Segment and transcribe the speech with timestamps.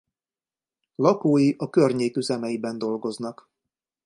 [0.95, 3.49] Lakói a környék üzemeiben dolgoznak.